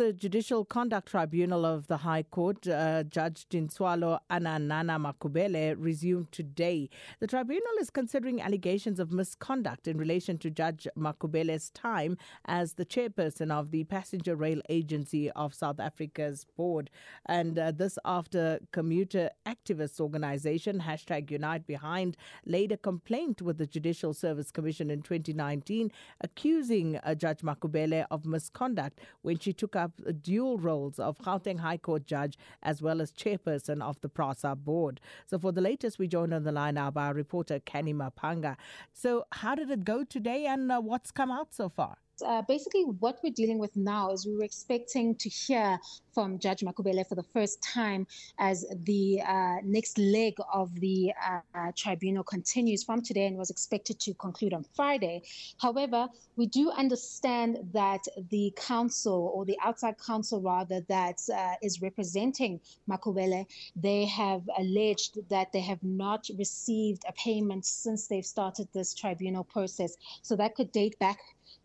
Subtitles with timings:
[0.00, 6.88] the Judicial Conduct Tribunal of the High Court, uh, Judge Dinswalo Ananana Makubele, resumed today.
[7.18, 12.16] The tribunal is considering allegations of misconduct in relation to Judge Makubele's time
[12.46, 16.88] as the chairperson of the Passenger Rail Agency of South Africa's board.
[17.26, 23.66] And uh, this after commuter activist organization, hashtag Unite Behind, laid a complaint with the
[23.66, 25.92] Judicial Service Commission in 2019,
[26.22, 29.89] accusing uh, Judge Makubele of misconduct when she took up
[30.22, 35.00] dual roles of Gauteng High Court judge as well as chairperson of the PRASA board.
[35.26, 38.56] So for the latest, we joined on the line now by our reporter Kenny Mapanga.
[38.92, 41.96] So how did it go today and uh, what's come out so far?
[42.22, 45.78] Uh, basically, what we're dealing with now is we were expecting to hear
[46.12, 48.06] from Judge Makubele for the first time
[48.38, 54.00] as the uh, next leg of the uh, tribunal continues from today and was expected
[54.00, 55.22] to conclude on Friday.
[55.58, 61.80] However, we do understand that the council or the outside council rather that uh, is
[61.80, 63.46] representing Makubele,
[63.76, 69.44] they have alleged that they have not received a payment since they've started this tribunal
[69.44, 69.96] process.
[70.22, 71.18] So that could date back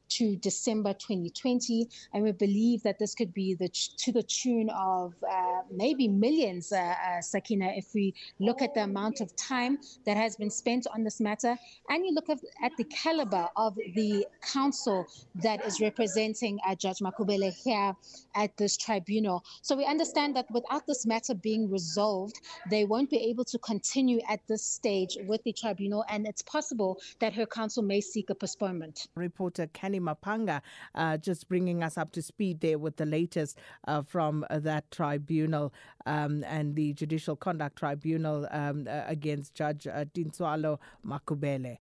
[0.09, 5.14] to December 2020, and we believe that this could be the to the tune of
[5.30, 10.17] uh, maybe millions, uh, uh, Sakina, if we look at the amount of time that
[10.17, 11.56] has been spent on this matter,
[11.89, 17.00] and you look at, at the caliber of the council that is representing uh, Judge
[17.00, 17.95] Makubele here
[18.36, 19.44] at this tribunal.
[19.62, 24.19] So we understand that without this matter being resolved, they won't be able to continue
[24.30, 28.36] at this stage with the tribunal, and it's possible that her council may seek a
[28.36, 29.08] postponement.
[29.16, 30.62] Reporter Kenny Mapanga
[30.94, 33.58] uh, just bringing us up to speed there with the latest
[33.88, 35.74] uh, from uh, that tribunal
[36.06, 41.78] um, and the Judicial Conduct Tribunal um, against Judge uh, Dinswalo Makubele.